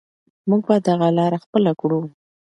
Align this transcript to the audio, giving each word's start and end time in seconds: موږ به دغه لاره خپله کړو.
موږ 0.49 0.61
به 0.67 0.75
دغه 0.87 1.07
لاره 1.17 1.37
خپله 1.45 1.71
کړو. 1.79 2.01